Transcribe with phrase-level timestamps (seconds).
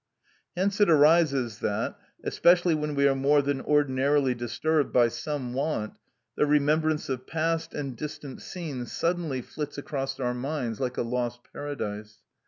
[0.57, 5.93] Hence it arises that, especially when we are more than ordinarily disturbed by some want,
[6.35, 11.41] the remembrance of past and distant scenes suddenly flits across our minds like a lost
[11.53, 12.17] paradise.